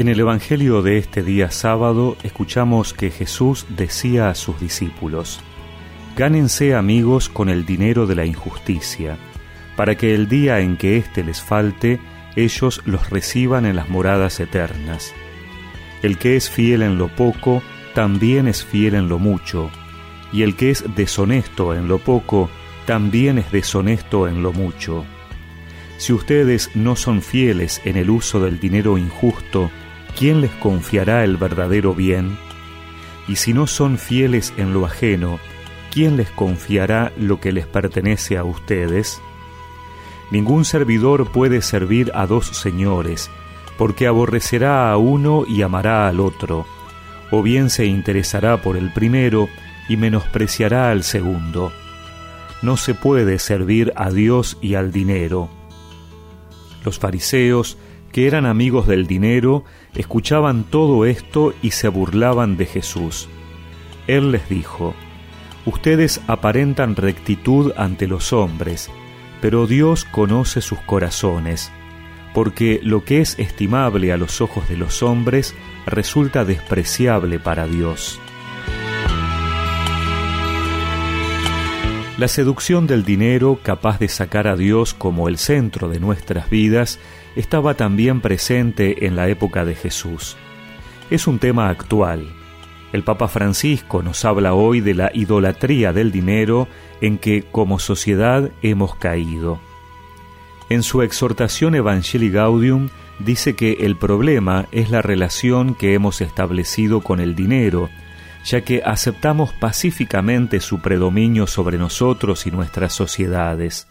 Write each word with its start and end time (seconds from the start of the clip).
En 0.00 0.08
el 0.08 0.18
Evangelio 0.18 0.80
de 0.80 0.96
este 0.96 1.22
día 1.22 1.50
sábado 1.50 2.16
escuchamos 2.22 2.94
que 2.94 3.10
Jesús 3.10 3.66
decía 3.68 4.30
a 4.30 4.34
sus 4.34 4.58
discípulos, 4.58 5.40
Gánense 6.16 6.74
amigos 6.74 7.28
con 7.28 7.50
el 7.50 7.66
dinero 7.66 8.06
de 8.06 8.14
la 8.14 8.24
injusticia, 8.24 9.18
para 9.76 9.98
que 9.98 10.14
el 10.14 10.26
día 10.26 10.60
en 10.60 10.78
que 10.78 10.96
éste 10.96 11.22
les 11.22 11.42
falte, 11.42 12.00
ellos 12.34 12.80
los 12.86 13.10
reciban 13.10 13.66
en 13.66 13.76
las 13.76 13.90
moradas 13.90 14.40
eternas. 14.40 15.12
El 16.02 16.16
que 16.16 16.34
es 16.34 16.48
fiel 16.48 16.80
en 16.80 16.96
lo 16.96 17.08
poco, 17.08 17.62
también 17.94 18.48
es 18.48 18.64
fiel 18.64 18.94
en 18.94 19.10
lo 19.10 19.18
mucho, 19.18 19.70
y 20.32 20.44
el 20.44 20.56
que 20.56 20.70
es 20.70 20.82
deshonesto 20.96 21.74
en 21.74 21.88
lo 21.88 21.98
poco, 21.98 22.48
también 22.86 23.36
es 23.36 23.52
deshonesto 23.52 24.28
en 24.28 24.42
lo 24.42 24.54
mucho. 24.54 25.04
Si 25.98 26.14
ustedes 26.14 26.74
no 26.74 26.96
son 26.96 27.20
fieles 27.20 27.82
en 27.84 27.98
el 27.98 28.08
uso 28.08 28.40
del 28.40 28.58
dinero 28.58 28.96
injusto, 28.96 29.70
¿quién 30.16 30.40
les 30.40 30.52
confiará 30.52 31.24
el 31.24 31.36
verdadero 31.36 31.94
bien? 31.94 32.38
Y 33.28 33.36
si 33.36 33.52
no 33.52 33.66
son 33.66 33.98
fieles 33.98 34.52
en 34.56 34.72
lo 34.72 34.84
ajeno, 34.84 35.38
¿quién 35.92 36.16
les 36.16 36.30
confiará 36.30 37.12
lo 37.16 37.40
que 37.40 37.52
les 37.52 37.66
pertenece 37.66 38.36
a 38.36 38.44
ustedes? 38.44 39.20
Ningún 40.30 40.64
servidor 40.64 41.30
puede 41.32 41.60
servir 41.60 42.12
a 42.14 42.26
dos 42.26 42.46
señores, 42.46 43.30
porque 43.78 44.06
aborrecerá 44.06 44.90
a 44.90 44.96
uno 44.96 45.44
y 45.46 45.62
amará 45.62 46.08
al 46.08 46.20
otro, 46.20 46.66
o 47.30 47.42
bien 47.42 47.70
se 47.70 47.86
interesará 47.86 48.62
por 48.62 48.76
el 48.76 48.92
primero 48.92 49.48
y 49.88 49.96
menospreciará 49.96 50.90
al 50.90 51.02
segundo. 51.02 51.72
No 52.62 52.76
se 52.76 52.94
puede 52.94 53.38
servir 53.38 53.92
a 53.96 54.10
Dios 54.10 54.58
y 54.60 54.74
al 54.74 54.92
dinero. 54.92 55.48
Los 56.84 56.98
fariseos, 56.98 57.76
que 58.12 58.26
eran 58.26 58.46
amigos 58.46 58.86
del 58.86 59.06
dinero, 59.06 59.64
escuchaban 59.94 60.64
todo 60.64 61.04
esto 61.04 61.54
y 61.62 61.70
se 61.72 61.88
burlaban 61.88 62.56
de 62.56 62.66
Jesús. 62.66 63.28
Él 64.06 64.32
les 64.32 64.48
dijo, 64.48 64.94
Ustedes 65.66 66.20
aparentan 66.26 66.96
rectitud 66.96 67.72
ante 67.76 68.06
los 68.06 68.32
hombres, 68.32 68.90
pero 69.40 69.66
Dios 69.66 70.04
conoce 70.04 70.62
sus 70.62 70.78
corazones, 70.80 71.70
porque 72.34 72.80
lo 72.82 73.04
que 73.04 73.20
es 73.20 73.38
estimable 73.38 74.12
a 74.12 74.16
los 74.16 74.40
ojos 74.40 74.68
de 74.68 74.76
los 74.76 75.02
hombres 75.02 75.54
resulta 75.86 76.44
despreciable 76.44 77.38
para 77.38 77.66
Dios. 77.66 78.18
La 82.20 82.28
seducción 82.28 82.86
del 82.86 83.02
dinero, 83.02 83.58
capaz 83.62 83.98
de 83.98 84.06
sacar 84.08 84.46
a 84.46 84.54
Dios 84.54 84.92
como 84.92 85.26
el 85.26 85.38
centro 85.38 85.88
de 85.88 86.00
nuestras 86.00 86.50
vidas, 86.50 86.98
estaba 87.34 87.72
también 87.72 88.20
presente 88.20 89.06
en 89.06 89.16
la 89.16 89.30
época 89.30 89.64
de 89.64 89.74
Jesús. 89.74 90.36
Es 91.10 91.26
un 91.26 91.38
tema 91.38 91.70
actual. 91.70 92.30
El 92.92 93.04
Papa 93.04 93.26
Francisco 93.26 94.02
nos 94.02 94.26
habla 94.26 94.52
hoy 94.52 94.82
de 94.82 94.92
la 94.92 95.10
idolatría 95.14 95.94
del 95.94 96.12
dinero 96.12 96.68
en 97.00 97.16
que 97.16 97.42
como 97.50 97.78
sociedad 97.78 98.50
hemos 98.60 98.94
caído. 98.96 99.58
En 100.68 100.82
su 100.82 101.00
exhortación 101.00 101.74
Evangelii 101.74 102.28
Gaudium 102.28 102.90
dice 103.18 103.56
que 103.56 103.78
el 103.80 103.96
problema 103.96 104.66
es 104.72 104.90
la 104.90 105.00
relación 105.00 105.74
que 105.74 105.94
hemos 105.94 106.20
establecido 106.20 107.00
con 107.00 107.18
el 107.18 107.34
dinero, 107.34 107.88
ya 108.44 108.62
que 108.62 108.82
aceptamos 108.84 109.52
pacíficamente 109.52 110.60
su 110.60 110.80
predominio 110.80 111.46
sobre 111.46 111.78
nosotros 111.78 112.46
y 112.46 112.50
nuestras 112.50 112.92
sociedades. 112.92 113.86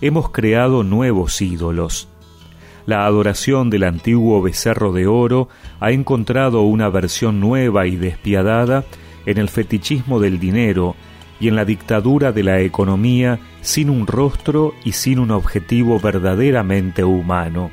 Hemos 0.00 0.30
creado 0.30 0.82
nuevos 0.84 1.40
ídolos. 1.40 2.08
La 2.86 3.06
adoración 3.06 3.70
del 3.70 3.84
antiguo 3.84 4.42
becerro 4.42 4.92
de 4.92 5.06
oro 5.06 5.48
ha 5.80 5.90
encontrado 5.90 6.62
una 6.62 6.88
versión 6.90 7.40
nueva 7.40 7.86
y 7.86 7.96
despiadada 7.96 8.84
en 9.26 9.38
el 9.38 9.48
fetichismo 9.48 10.20
del 10.20 10.38
dinero 10.38 10.94
y 11.40 11.48
en 11.48 11.56
la 11.56 11.64
dictadura 11.64 12.32
de 12.32 12.42
la 12.42 12.60
economía 12.60 13.38
sin 13.62 13.90
un 13.90 14.06
rostro 14.06 14.74
y 14.84 14.92
sin 14.92 15.18
un 15.18 15.30
objetivo 15.30 15.98
verdaderamente 15.98 17.04
humano. 17.04 17.70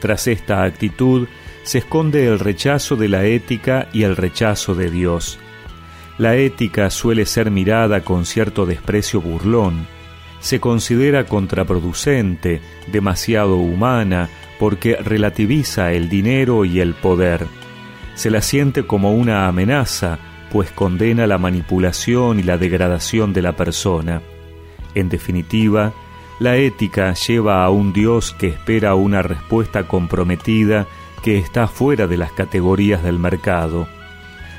Tras 0.00 0.26
esta 0.26 0.62
actitud, 0.62 1.26
se 1.64 1.78
esconde 1.78 2.26
el 2.26 2.38
rechazo 2.38 2.94
de 2.94 3.08
la 3.08 3.24
ética 3.24 3.88
y 3.92 4.04
el 4.04 4.16
rechazo 4.16 4.74
de 4.74 4.90
Dios. 4.90 5.38
La 6.16 6.36
ética 6.36 6.90
suele 6.90 7.26
ser 7.26 7.50
mirada 7.50 8.02
con 8.02 8.24
cierto 8.24 8.66
desprecio 8.66 9.20
burlón, 9.20 9.86
se 10.44 10.60
considera 10.60 11.24
contraproducente, 11.24 12.60
demasiado 12.92 13.56
humana, 13.56 14.28
porque 14.58 14.94
relativiza 14.96 15.92
el 15.92 16.10
dinero 16.10 16.66
y 16.66 16.80
el 16.80 16.92
poder. 16.92 17.46
Se 18.14 18.30
la 18.30 18.42
siente 18.42 18.86
como 18.86 19.14
una 19.14 19.48
amenaza, 19.48 20.18
pues 20.52 20.70
condena 20.70 21.26
la 21.26 21.38
manipulación 21.38 22.38
y 22.38 22.42
la 22.42 22.58
degradación 22.58 23.32
de 23.32 23.40
la 23.40 23.56
persona. 23.56 24.20
En 24.94 25.08
definitiva, 25.08 25.94
la 26.40 26.56
ética 26.56 27.14
lleva 27.14 27.64
a 27.64 27.70
un 27.70 27.94
Dios 27.94 28.36
que 28.38 28.48
espera 28.48 28.94
una 28.94 29.22
respuesta 29.22 29.88
comprometida 29.88 30.86
que 31.24 31.38
está 31.38 31.68
fuera 31.68 32.06
de 32.06 32.18
las 32.18 32.32
categorías 32.32 33.02
del 33.02 33.18
mercado. 33.18 33.88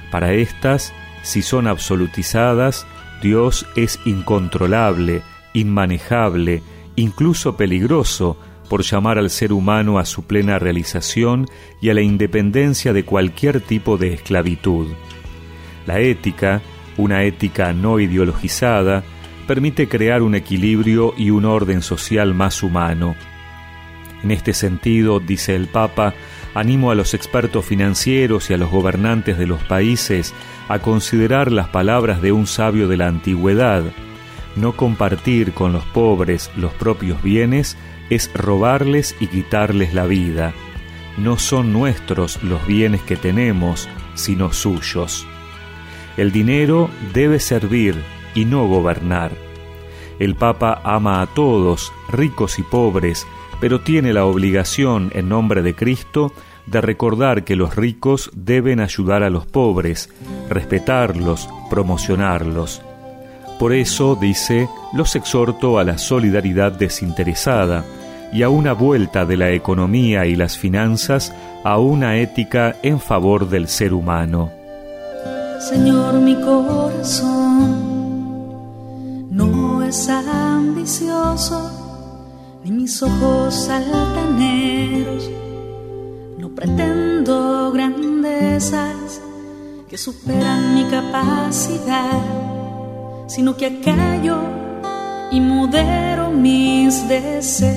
Para 0.09 0.33
estas, 0.33 0.95
si 1.21 1.43
son 1.43 1.67
absolutizadas, 1.67 2.87
Dios 3.21 3.67
es 3.75 3.99
incontrolable, 4.03 5.21
inmanejable, 5.53 6.63
incluso 6.95 7.55
peligroso, 7.55 8.35
por 8.67 8.81
llamar 8.81 9.19
al 9.19 9.29
ser 9.29 9.53
humano 9.53 9.99
a 9.99 10.05
su 10.05 10.23
plena 10.23 10.57
realización 10.57 11.45
y 11.81 11.91
a 11.91 11.93
la 11.93 12.01
independencia 12.01 12.93
de 12.93 13.05
cualquier 13.05 13.61
tipo 13.61 13.99
de 13.99 14.15
esclavitud. 14.15 14.87
La 15.85 15.99
ética, 15.99 16.63
una 16.97 17.25
ética 17.25 17.73
no 17.73 17.99
ideologizada, 17.99 19.03
permite 19.45 19.87
crear 19.87 20.23
un 20.23 20.33
equilibrio 20.33 21.13
y 21.15 21.29
un 21.29 21.45
orden 21.45 21.83
social 21.83 22.33
más 22.33 22.63
humano. 22.63 23.15
En 24.25 24.31
este 24.31 24.55
sentido, 24.55 25.19
dice 25.19 25.55
el 25.55 25.67
Papa, 25.67 26.15
animo 26.55 26.89
a 26.89 26.95
los 26.95 27.13
expertos 27.13 27.63
financieros 27.63 28.49
y 28.49 28.55
a 28.55 28.57
los 28.57 28.71
gobernantes 28.71 29.37
de 29.37 29.45
los 29.45 29.61
países 29.61 30.33
a 30.67 30.79
considerar 30.79 31.51
las 31.51 31.67
palabras 31.67 32.23
de 32.23 32.31
un 32.31 32.47
sabio 32.47 32.87
de 32.87 32.97
la 32.97 33.05
antigüedad. 33.05 33.83
No 34.55 34.75
compartir 34.75 35.53
con 35.53 35.73
los 35.73 35.85
pobres 35.85 36.49
los 36.55 36.73
propios 36.73 37.21
bienes 37.21 37.77
es 38.09 38.31
robarles 38.33 39.15
y 39.19 39.27
quitarles 39.27 39.93
la 39.93 40.07
vida. 40.07 40.55
No 41.19 41.37
son 41.37 41.71
nuestros 41.71 42.41
los 42.41 42.65
bienes 42.65 43.03
que 43.03 43.17
tenemos, 43.17 43.87
sino 44.15 44.53
suyos. 44.53 45.27
El 46.17 46.31
dinero 46.31 46.89
debe 47.13 47.39
servir 47.39 47.93
y 48.33 48.45
no 48.45 48.67
gobernar. 48.67 49.44
El 50.19 50.35
Papa 50.35 50.81
ama 50.83 51.21
a 51.21 51.27
todos, 51.27 51.91
ricos 52.09 52.59
y 52.59 52.63
pobres, 52.63 53.27
pero 53.59 53.81
tiene 53.81 54.13
la 54.13 54.25
obligación, 54.25 55.11
en 55.13 55.29
nombre 55.29 55.61
de 55.61 55.75
Cristo, 55.75 56.31
de 56.65 56.81
recordar 56.81 57.43
que 57.43 57.55
los 57.55 57.75
ricos 57.75 58.31
deben 58.33 58.79
ayudar 58.79 59.23
a 59.23 59.29
los 59.29 59.45
pobres, 59.45 60.09
respetarlos, 60.49 61.49
promocionarlos. 61.69 62.81
Por 63.59 63.73
eso, 63.73 64.17
dice, 64.19 64.67
los 64.93 65.15
exhorto 65.15 65.79
a 65.79 65.83
la 65.83 65.97
solidaridad 65.97 66.71
desinteresada 66.71 67.85
y 68.33 68.43
a 68.43 68.49
una 68.49 68.73
vuelta 68.73 69.25
de 69.25 69.37
la 69.37 69.51
economía 69.51 70.25
y 70.25 70.35
las 70.35 70.57
finanzas 70.57 71.33
a 71.63 71.77
una 71.77 72.17
ética 72.17 72.75
en 72.83 72.99
favor 72.99 73.47
del 73.47 73.67
ser 73.67 73.93
humano. 73.93 74.51
Señor, 75.59 76.15
mi 76.15 76.35
corazón 76.35 77.94
ambicioso 79.85 81.69
ni 82.63 82.71
mis 82.71 83.03
ojos 83.03 83.69
altaneros. 83.69 85.29
No 86.39 86.49
pretendo 86.49 87.71
grandezas 87.71 89.21
que 89.87 89.97
superan 89.97 90.73
mi 90.75 90.85
capacidad, 90.85 92.19
sino 93.27 93.55
que 93.55 93.67
acallo 93.67 94.39
y 95.31 95.39
modero 95.39 96.31
mis 96.31 97.07
deseos 97.07 97.75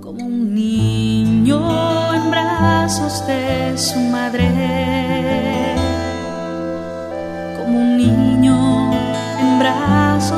como 0.00 0.24
un 0.24 0.54
niño 0.54 2.14
en 2.14 2.30
brazos 2.30 3.26
de 3.26 3.76
su 3.76 3.98
madre, 4.00 4.48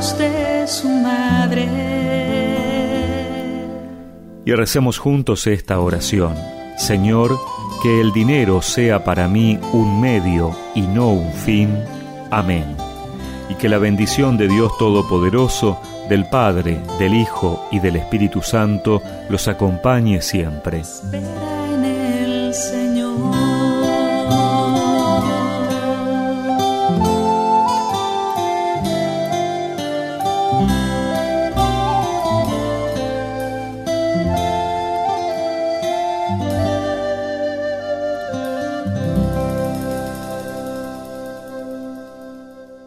brazos 0.02 0.18
de 0.18 0.66
su 0.66 0.88
madre. 0.88 1.68
Y 4.44 4.52
recemos 4.52 4.98
juntos 4.98 5.46
esta 5.46 5.78
oración. 5.78 6.34
Señor, 6.76 7.38
que 7.82 8.00
el 8.00 8.12
dinero 8.12 8.62
sea 8.62 9.04
para 9.04 9.28
mí 9.28 9.58
un 9.72 10.00
medio 10.00 10.56
y 10.74 10.82
no 10.82 11.10
un 11.10 11.32
fin. 11.32 11.70
Amén. 12.30 12.64
Y 13.48 13.54
que 13.54 13.68
la 13.68 13.78
bendición 13.78 14.36
de 14.36 14.48
Dios 14.48 14.76
Todopoderoso, 14.78 15.80
del 16.08 16.28
Padre, 16.28 16.80
del 16.98 17.14
Hijo 17.14 17.68
y 17.70 17.78
del 17.78 17.96
Espíritu 17.96 18.42
Santo 18.42 19.00
los 19.28 19.46
acompañe 19.46 20.20
siempre. 20.22 20.82